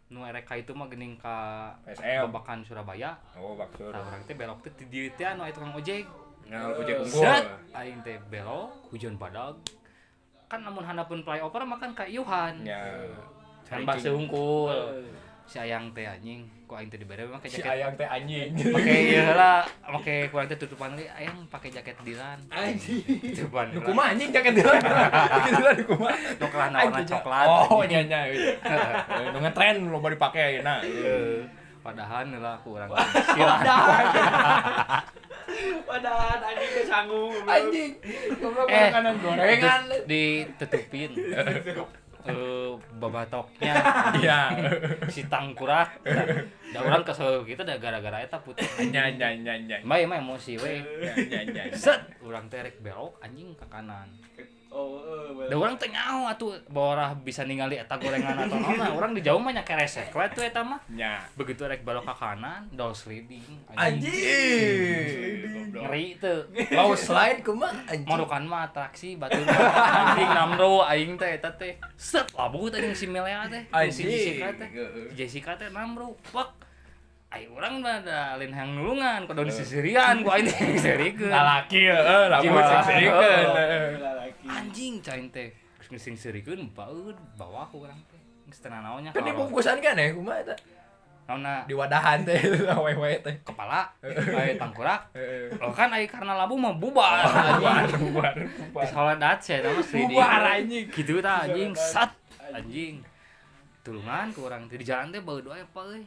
[0.09, 2.25] nu erek ka itu mah geuning ka PSM.
[2.27, 3.89] babakan Surabaya Oh, baksur.
[3.89, 6.09] tah urang teh belok teh di dieu teh anu aya tukang ojek
[6.45, 7.45] Ngal ojek unggul.
[7.71, 9.53] Aing teh belok hujan badag
[10.47, 12.81] kan namun handapun flyover mah kan ka ieuhan Ya.
[13.63, 14.73] kan basa hungkul
[15.49, 18.53] si ayang teh anjing ku aing teh dibere make Si jaket ayang teh anjing.
[18.69, 23.01] make ieu lah make kurang teh tutupan deui ayang pakai jaket dilan Anjing.
[23.33, 24.77] tutupan Nu kumaha anjing jaket dilan.
[25.33, 26.13] Jaket dilan nu kumaha.
[26.37, 28.21] nu kelana warna coklat Oh, nya nya.
[28.29, 28.61] Eh,
[29.27, 30.85] Nu ngetren lo mau dipake ayeuna.
[30.85, 31.41] Eh,
[31.81, 32.93] padahal lah kurang
[33.33, 33.61] silat
[35.89, 37.33] Padahal anjing teh sanggup.
[37.43, 37.91] Anjing.
[38.37, 39.83] Goblok eh makanan gorengan.
[40.05, 41.11] ditutupin
[42.25, 43.75] eh babatoknya
[44.17, 44.41] Iya.
[45.07, 46.03] si tangkurak
[46.69, 49.79] da urang kesel kita da gara-gara eta putih Nya nya nya nya.
[49.81, 50.83] Emang emosi we
[51.29, 51.63] Nya nya.
[51.73, 54.11] set urang teh rek belok anjing ke kanan
[54.69, 55.01] Oh,
[55.49, 59.41] da urang teh nyaho atuh borah bisa ningali eta gorengan atau naon urang di jauh
[59.41, 60.77] mah nya keresek we tuh eta mah.
[60.93, 61.25] Nya.
[61.41, 63.41] begitu rek belok ke kanan dol sliding
[63.73, 65.73] Anjing.
[65.73, 66.45] ngeri teu.
[66.77, 68.13] Low slide kumaha anjing.
[68.13, 71.81] Marukan mah atraksi batu anjing namro aing teh eta teh.
[71.97, 74.69] Set labu teh si Melea teh si Jessica teh.
[75.17, 76.69] Jessica teh namro fuck
[77.29, 82.25] Ayo urang mah da lain hang nulungan kudu disisirian ku aing teh serikeun Lalaki heeh,
[82.33, 84.17] lamun Jiwa.
[84.49, 85.49] Anjing cain teh.
[85.79, 88.19] Geus ngising serikeun baeud bawah ku urang teh.
[88.47, 90.57] Geus teu naonnya Kan dibungkusan kan ya kumaha eta?
[91.29, 92.41] naonna Di wadahan teh
[92.89, 93.37] wewe teh.
[93.45, 95.13] kepala aya tangkurak.
[95.61, 97.21] Oh kan aya karena labu mah bubar.
[97.61, 98.35] Bubar, bubar,
[98.73, 98.85] bubar.
[98.89, 100.89] salat saya nama Sri Bubar, anjing.
[100.89, 101.77] gitu tah anjing.
[101.77, 102.17] Sat
[102.49, 103.05] anjing.
[103.85, 106.03] Tulungan ku urang teh di jalan teh bae doa apa euy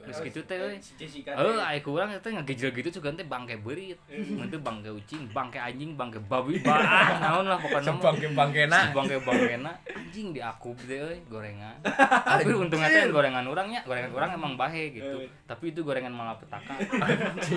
[0.00, 0.76] Terus gitu teh euy.
[0.80, 4.00] Si Jessica Eh, aya ku urang teh ngagejel gitu juga teh bangke beurit.
[4.08, 6.80] Mun teh bangke ucing, bangke anjing, bangke babi, bah,
[7.20, 8.00] naon lah pokoknya mah.
[8.00, 8.78] Sebangke-bangkena.
[8.96, 11.76] bangke bangkena anjing diakub deh euy gorengan.
[11.84, 15.28] Tapi untungnya teh gorengan urangnya, gorengan urang emang bahe gitu.
[15.44, 16.74] Tapi itu gorengan malapetaka.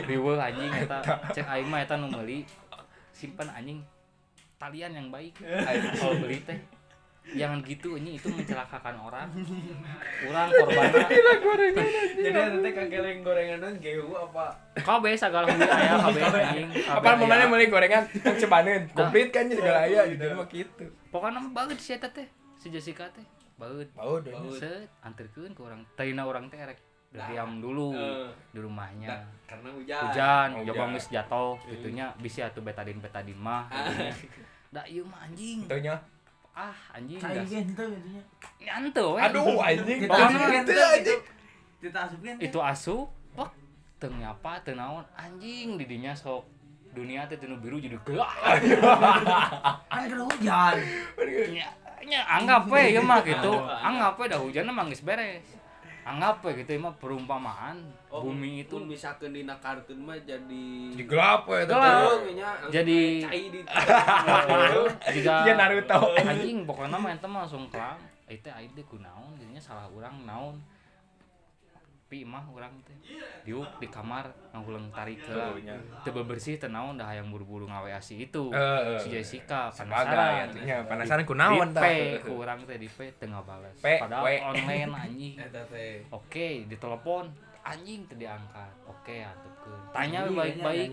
[0.03, 0.99] Riweuh anjing eta.
[1.31, 2.43] Cek aing mah eta nu meuli.
[3.15, 3.79] Simpan anjing
[4.59, 5.37] talian yang baik.
[5.43, 6.59] Aing kalau beli teh
[7.25, 9.27] jangan gitu anjing itu mencelakakan orang.
[10.27, 11.07] Urang korbanna
[12.13, 14.51] Jadi nanti kageleng gorenganan gehu apa?
[14.75, 16.67] kabeh sagala hulu aya kabeh anjing.
[16.69, 17.31] kabeh Apa mau aya.
[17.31, 18.83] mana meuli gorengan yang cebaneun.
[18.91, 20.85] Komplit kan jadi segala aya gitu mah kitu.
[21.09, 22.27] Pokoknya banget si eta teh.
[22.55, 23.23] Si Jessica teh.
[23.55, 23.87] Baut.
[23.93, 24.33] Mau deh.
[24.53, 25.85] Set, anterkeun ke orang.
[25.93, 26.77] Tarina orang teh erek
[27.13, 28.25] diam dulu Eh.
[28.49, 29.05] di rumahnya.
[29.13, 30.01] Nah, karena hujan.
[30.03, 30.93] Hujan, Oh, coba hujan.
[30.93, 33.69] geus jatuh gitunya bisa atuh betadin betadin mah.
[34.67, 35.63] Da ieu mah anjing.
[35.63, 35.93] Tuh nya.
[36.53, 37.65] Ah, anjing Kayak gas.
[37.65, 38.23] gitu intinya.
[38.61, 39.05] Nyantu.
[39.17, 39.99] Aduh anjing.
[40.05, 41.21] Itu anjing.
[41.81, 42.35] Kita asupin.
[42.37, 43.49] Itu asu, pok
[43.97, 46.45] teu nyapa teu naon anjing di dinya sok
[46.93, 48.29] dunia teh teu biru jadi gelap.
[49.91, 50.75] Kan kena hujan.
[52.03, 53.51] nya, anggap we ieu mah gitu.
[53.63, 55.62] Anggap we dah hujan mah geus beres.
[56.03, 61.03] Anggap we gitu mah perumpamaan Oh, bumi itu pun misalkan dina kartun mah jadi Di
[61.03, 61.47] gelap.
[61.47, 63.23] Oh, nya langsung Jadi-
[65.13, 65.99] jika Iya, Naruto.
[66.13, 70.57] anjing pokoknya mah eta mah langsung kelang itu teh kunaon jadinya salah urang naon
[72.13, 72.93] tapi mah urang teh.
[73.41, 75.17] Diuk di kamar ngulang tarik
[76.05, 78.53] ke bebersih teu naon dah yang buru-buru ngawe asi itu.
[78.53, 79.01] Heeh.
[79.01, 80.45] si Jessica penasaran.
[80.53, 82.21] atunya penasaran kunaon di P tah.
[82.21, 83.81] ku urang teh di P teu ngabales.
[83.81, 85.41] P, padahal online anjing.
[86.13, 87.33] Oke ditelepon
[87.65, 88.73] anjing teu diangkat.
[88.85, 89.52] Oke atukeun
[89.93, 90.89] tanya we baik-baik.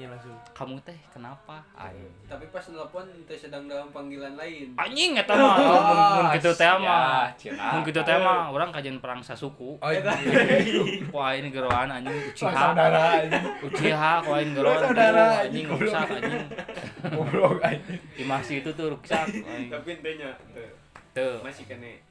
[0.52, 1.64] kamu teh kenapa?
[1.72, 4.76] Aing Tapi pas nelpon teh sedang dalam panggilan lain.
[4.76, 5.56] anjing eta mah
[6.20, 7.32] mun kitu teh mah.
[7.40, 9.80] Ya, mun kitu teh mah urang kajian perang sasuku.
[9.80, 10.04] Oh, iya.
[11.14, 13.44] wah ini geroan anjing anjing.
[13.64, 16.44] Uchiha kau ini geroan saudara, anjing, rusak anjing.
[17.08, 17.98] Goblok anjing.
[18.20, 19.26] imasi itu tuh rusak.
[19.72, 20.68] Tapi intenya teu.
[21.16, 22.09] Tuh masih kene.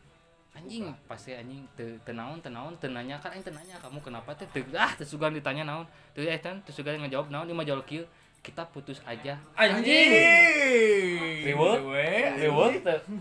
[0.60, 4.04] Anjing pasti anjing teu teu naon teu naon teu nanya kan aing teu nanya kamu
[4.04, 7.48] kenapa teh teu ah teu sugan ditanya naon teu eh teh teu sugan ngajawab naon
[7.56, 8.04] mah jawab kieu
[8.40, 10.16] kita putus aja Anjing.
[11.44, 11.80] Reward?
[12.40, 12.72] Reward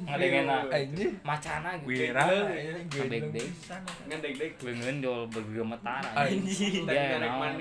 [0.07, 1.11] ngadengena Anjing.
[1.27, 2.23] macana gitu Wira.
[2.87, 3.49] Ngebek-bek.
[4.07, 4.51] Ngedek-dek.
[4.63, 6.43] beungeun jol bergemetar Anjing.
[6.47, 7.55] anjing narik naon.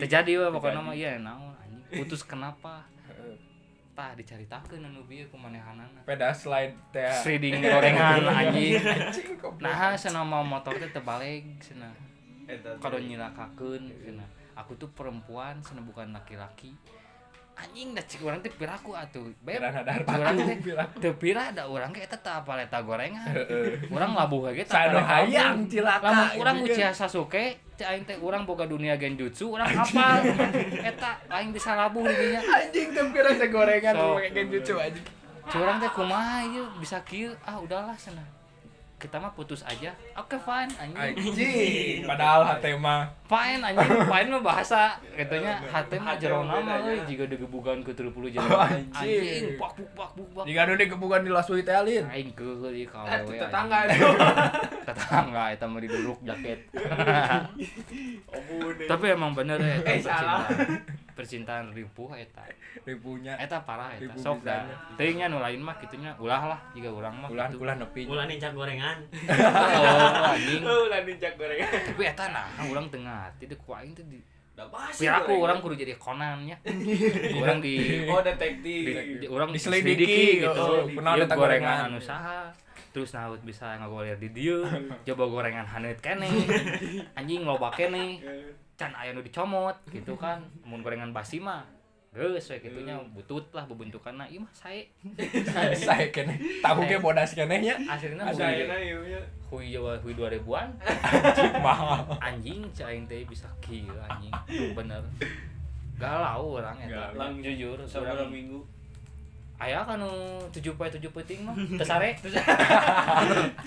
[0.00, 2.84] terjadi we pokoknya mah iya naon anjing putus kenapa
[3.92, 6.00] tah dicaritakeun anu bieu kumanehanana.
[6.06, 7.10] Peda slide teh.
[7.10, 8.80] Shredding gorengan anjing.
[9.60, 12.08] Nah cenah mau motor teh terbalik cenah teh.
[12.82, 16.74] kalau nyilakakeun cenah aku tuh perempuan cenah bukan laki-laki
[17.58, 20.58] anjing da cik urang teh piraku atuh nadar urang batu teh
[21.02, 23.30] teu pira da urang ge eta teu apal eta gorengan
[23.92, 26.08] urang labuh ge apal eta hayang cilaka.
[26.08, 26.56] lamun urang.
[26.64, 30.24] Uchiha Sasuke cek aing teh urang boga dunia genjutsu urang hafal
[30.80, 34.16] eta aing bisa labuh di dinya Anjing teu pira gorengan So.
[34.16, 35.06] pakai genjutsu anjing.
[35.50, 38.39] curang teh kumaha ieu bisa kieu ah udahlah cenah
[39.00, 39.96] kita mah putus aja.
[40.12, 41.16] Oke fine anjing.
[41.16, 42.04] Anjing.
[42.10, 43.08] Padahal hate mah.
[43.24, 43.88] Fine anjing.
[44.04, 45.00] Fine mah bahasa.
[45.10, 49.56] Katanya hati mah jero nama euy jiga degebugan ke 30 jero Anjing.
[49.56, 52.04] bak buk bak buk bak jika nu digebukan di lasui teh alin.
[52.06, 54.08] aing keul ieu ka awewe tetangga itu.
[54.84, 56.58] tetangga eta mah diduduk jaket.
[58.86, 60.44] Tapi emang bener ya eta Eh, salah.
[61.20, 62.40] Percintaan ripuh eta
[62.80, 63.36] Ripunya.
[63.36, 64.96] eta parah eta Ribu sok da bisanya.
[64.96, 67.60] teuing nya nu lain mah kitunya ulah lah jika urang mah Ulah gitu.
[67.60, 68.02] ulah nepi.
[68.04, 68.96] Ulah nincak gorengan.
[69.28, 71.68] oh anjing Oh, ulah ninjak gorengan.
[71.68, 74.16] tapi eta nah urang tengah teu ku aing teh di.
[74.92, 75.40] Piraku gorengan.
[75.42, 76.56] orang kudu jadi Conan nya.
[77.34, 77.74] Orang di
[78.10, 78.84] Oh, detektif.
[78.84, 80.48] di, di orang Diselidiki, gitu.
[80.50, 82.48] oh, kunaon Ieu eta gorengan anu saha.
[82.90, 84.66] Terus naut bisa ngagolir di dieu.
[85.02, 86.28] Coba gorengan haneut kene.
[87.18, 88.18] Anjing loba kene.
[88.80, 90.40] Can aya nu dicomot gitu kan.
[90.64, 91.68] Mun gorengan basi mah
[92.10, 94.88] geus we kitunya butut lah bebentukanna ieu mah sae.
[95.76, 97.76] Saya kene tahu ge bodas kene nya.
[97.84, 99.20] Aslinya ayeuna ieu nya.
[99.52, 100.68] hui Jawa hui 2000-an.
[101.62, 102.02] Mahal.
[102.26, 104.32] Anjing cai aing teh bisa kieu anjing.
[104.74, 105.04] Bener.
[106.00, 107.14] Galau orang eta.
[107.14, 108.64] Lang jujur Sabar minggu.
[109.60, 110.00] aya kan
[110.48, 111.52] tujuh poe tujuh penting mah
[111.84, 112.16] tesare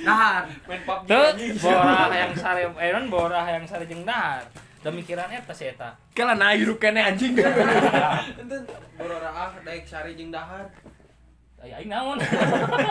[0.02, 4.42] Nah, Main PUBG borah yang sare eh non borah yang sare jeung dahar
[4.84, 7.40] da mikiran eta si eta Kala na hirup kene anjing.
[7.40, 8.62] Enten
[9.00, 10.68] borora ah daek sari jeung dahar.
[11.64, 12.20] aya aing naon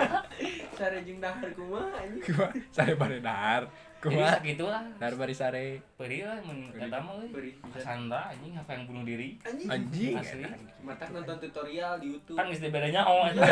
[0.80, 2.24] Sari jeung dahar kumaha anjing.
[2.24, 3.68] Kumaha sare bare dahar.
[4.02, 5.66] jadi Kumaha sakitu lah dahar bari sare.
[6.00, 7.52] perih lah mun eta mah euy.
[7.76, 9.68] Sandra anjing apa yang bunuh diri Anjing.
[9.68, 10.14] Anjing.
[10.16, 10.44] Asli.
[10.80, 12.40] Mata nonton tutorial di YouTube.
[12.40, 13.44] kan geus bedanya oh eta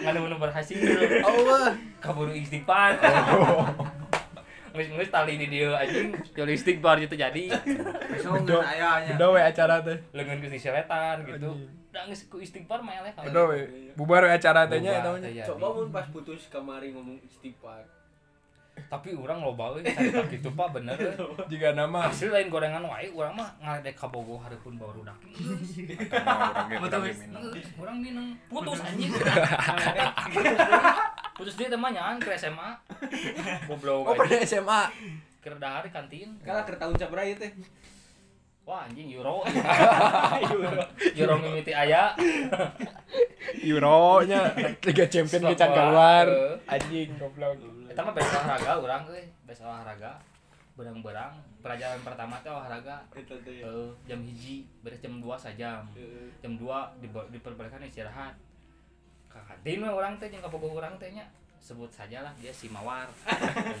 [0.00, 0.80] nggak ada bener berhasil
[1.28, 1.76] Allah.
[2.00, 2.96] kaburu istighfar
[4.76, 7.48] Ngus tali di dia anjing, jadi istighfar itu jadi
[8.12, 9.16] besok ayahnya.
[9.16, 9.96] Udah we acara teh.
[10.12, 11.56] lengan ke diseletan gitu.
[11.92, 13.12] Udah geus ku istighfar mah eleh.
[13.16, 13.88] Udah we.
[13.96, 15.00] Bubar we acara teh nya.
[15.48, 17.88] Coba mun pas putus kamari ngomong istighfar.
[18.76, 21.00] Tapi urang loba euy carita kitu Pak bener.
[21.48, 25.16] Jika nama Asli lain gorengan wae urang mah ngaledek ka Bogo orang kurang
[27.08, 27.24] wis.
[27.24, 27.40] minum.
[27.80, 29.16] Urang minum putus anjing.
[31.36, 32.70] Putus dia temannya ke SMA.
[33.68, 34.08] Goblok.
[34.08, 34.40] Oh anjing.
[34.42, 34.82] SMA.
[35.44, 36.32] Keur dahar di kantin.
[36.40, 37.52] Kala keur tahun sabra ieu teh.
[38.66, 39.46] Wah anjing euro.
[41.20, 42.16] Euro mimiti aya.
[43.62, 44.50] Euro nya
[44.82, 46.26] Liga Champion ke can keluar.
[46.26, 46.54] Heeh.
[46.66, 47.54] Anjing goblok.
[47.86, 50.18] Eta mah best olahraga urang euy, best olahraga.
[50.76, 51.32] Berang-berang,
[51.64, 53.00] pelajaran pertama teh olahraga.
[53.14, 53.62] Eta teh.
[53.62, 53.64] ya.
[53.64, 55.86] Eh, jam hiji, beres jam 2 sajam.
[55.94, 56.28] Heeh.
[56.42, 56.66] Jam 2
[57.00, 58.34] dibo- diperbolehkan istirahat.
[59.36, 61.28] Ka kantin we urang teh jeung ka bogo urang teh nya.
[61.60, 63.10] Sebut sajalah dia si Mawar.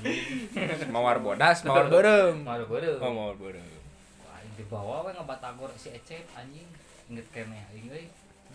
[0.92, 2.44] Mawar bodas, mawar beureum.
[2.44, 2.98] Mawar beureuh.
[3.00, 3.80] Oh, mawar beureum.
[4.26, 6.68] Wah, di bawah we ngabatagor si Ecep anjing.
[7.08, 8.04] Inget kene aing euy.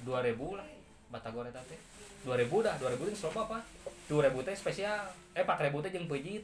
[0.06, 0.68] 2000 lah
[1.10, 1.80] batagor eta teh.
[2.28, 3.60] 2000 dah, 2000 geus loba apa?
[4.06, 5.10] 2000 teh spesial.
[5.34, 6.44] Eh 4000 teh jeung pejit.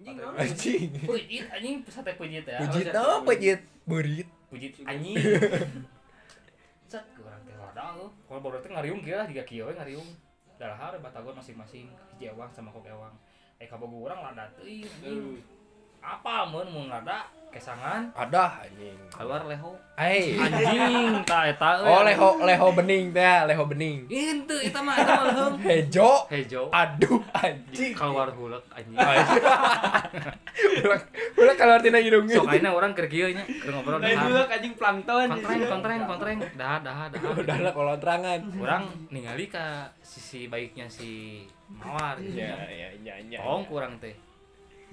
[0.00, 0.34] Anjing naon?
[0.34, 0.88] Anjing.
[1.06, 2.58] Pejit anjing sate pejit ya.
[2.64, 3.60] Pujit apa pujit?
[3.84, 4.28] Berit.
[4.48, 5.14] Pujit anjing.
[8.36, 10.04] Kalau baru teh ngariung lah jiga kieu we ngariung.
[10.60, 13.16] Dalahar batagor masing-masing hiji ewang sama kok ewang.
[13.56, 14.84] Eh kabogo urang lada teuing.
[16.00, 18.92] Apa mun mun lada kesangan Ada anjing.
[19.08, 19.72] keluar leho.
[19.96, 20.36] Ai.
[20.36, 21.80] Anjing ta eta.
[21.80, 24.04] Oh leho leho bening teh, leho bening.
[24.12, 25.56] Itu eta mah eta mah.
[25.66, 26.28] Hejo.
[26.28, 26.68] Hejo.
[26.68, 27.96] Aduh anjing.
[27.96, 28.92] keluar hulek anjing.
[30.84, 31.00] Ulah
[31.40, 32.28] ulah keluar tina hidung.
[32.28, 34.28] Sok ayeuna urang keur kieu nya, keur ngobrol dahar.
[34.28, 35.26] dulu anjing plankton.
[35.32, 36.38] Kontreng, kontreng, kontreng.
[36.60, 37.20] Dah, dah, dah.
[37.40, 38.40] Udah lah kalau terangan.
[38.60, 41.40] Urang ningali ka sisi baiknya si
[41.72, 42.36] Mawar gitu.
[42.36, 43.40] Ya ya ya ya.
[43.40, 44.12] Tolong kurang teh.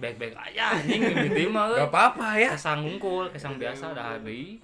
[0.01, 1.69] Baik-baik aja anjing gitu mah.
[1.77, 2.49] Gak apa-apa ya.
[2.57, 4.57] Kesang ngungkul, kesang biasa dah deui.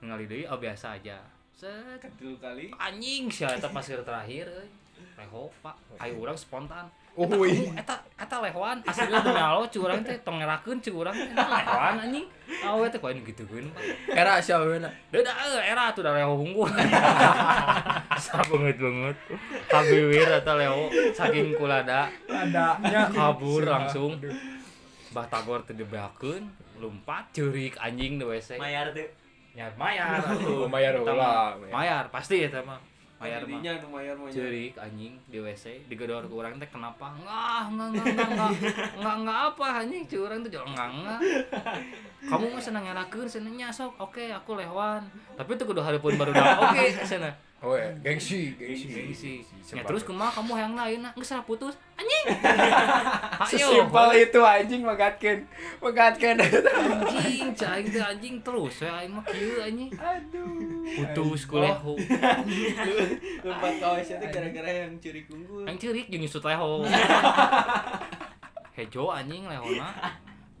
[0.00, 1.20] Ningali deui oh biasa aja.
[1.52, 2.00] Set
[2.40, 2.72] kali.
[2.74, 4.68] anjing sia eta pas terakhir euy.
[5.12, 5.76] Leho, Pak.
[6.00, 6.88] Ayo urang spontan.
[7.12, 7.68] Oh, Eta, wih.
[7.68, 12.08] uh, eta eta lehoan aslinya demi Allah curang teh tong ngerakeun curang teh Eta lehoan
[12.08, 12.24] anjing.
[12.64, 13.68] Awe teh koin gitukeun.
[14.08, 14.88] Era siapa beuna?
[15.12, 16.72] Beda euy era tuh da leho unggul.
[16.72, 16.88] Banget
[18.80, 19.16] banget.
[19.68, 22.80] Kabewir eta leho saking kulada Ada
[23.12, 24.16] kabur langsung.
[25.12, 26.42] Batagor teh dibeakeun,
[26.80, 28.56] lompat ceurik anjing di WC.
[28.56, 29.08] Mayar tuh.
[29.52, 30.64] Nyar mayar atuh.
[30.74, 32.80] mayar ulah, mah Mayar pasti eta mah.
[33.22, 33.54] mayar mah.
[33.54, 34.32] Jadinya nu mayar mah
[34.82, 37.12] anjing di WC digedor ke orang teh kenapa?
[37.14, 38.52] Enggak enggak enggak enggak enggak
[38.98, 40.02] enggak enggak apa anjing?
[40.10, 41.20] Ci urang tuh jual enggak enggak
[42.22, 43.94] kamu mah senang nyalakeun senangnya sok.
[44.02, 45.06] Oke aku lewan
[45.38, 47.30] tapi itu kudu hareupeun baru dah oke sana
[47.62, 48.90] Oh, ya, gengsi, gengsi.
[48.90, 52.26] gengsi ya Sebab- terus kumaha kamu yang lain nah geus salah putus anjing
[53.48, 55.46] Sesimpel itu anjing megatkeun.
[55.78, 56.42] Megatkeun.
[56.42, 60.82] anjing cai teh anjing terus we aing mah kieu anjing Aduh.
[60.82, 61.94] putus kuleho
[63.42, 65.62] Tempat kawas itu gara-gara yang curi kunggul.
[65.62, 66.82] Yang cerik jeung nyusut leho.
[68.76, 69.88] Hejo anjing lehona.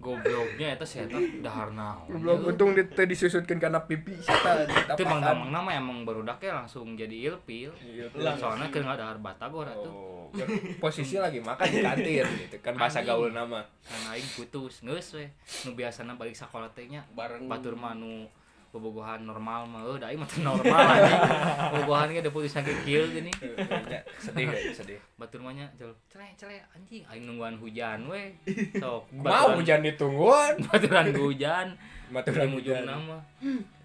[0.02, 2.10] Gobloknya si eta dahar naon.
[2.10, 4.66] Belum untung dia teh disusutkeun karena pipi kita.
[4.98, 7.70] Itu bang damang nama emang baru dake langsung jadi ilpil.
[7.78, 9.94] Iya, Soalnya keur nggak batagor atuh.
[9.94, 10.42] Oh, ya,
[10.82, 13.62] posisi lagi makan di kantin gitu kan bahasa gaul nama.
[13.86, 15.30] Kan aing putus geus we.
[15.62, 18.26] Nu biasana balik sakola teh nya Bareng batur mah nu
[18.72, 21.20] bobogohan normal mah eueuh da aing mah normal anjing.
[21.76, 23.28] Bobogohan ge putus nage kieu gini.
[23.92, 24.96] Ya, sedih ya, sedih.
[25.20, 28.32] Batur mah nya jol cele cele anjing aing nungguan hujan we.
[28.82, 30.52] Sok Mau baturan- hujan ditungguan.
[30.66, 31.66] baturan hujan
[32.12, 32.84] ujung hujan.
[32.84, 33.16] nama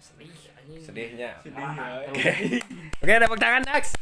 [0.00, 1.30] sedih anjing Sedihnya.
[1.40, 1.88] sedih ya.
[3.00, 3.96] Oke, tepuk tangan Dax.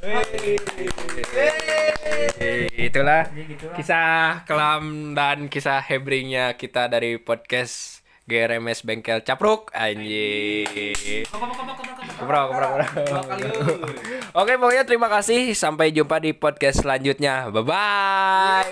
[2.76, 3.26] Itulah
[3.74, 10.66] kisah kelam dan kisah hebringnya kita dari podcast GRMS Bengkel Capruk anjing.
[13.06, 14.18] Dua kali euy.
[14.34, 15.54] Oke, pokoknya terima kasih.
[15.54, 17.54] Sampai jumpa di podcast selanjutnya.
[17.54, 18.66] Bye bye.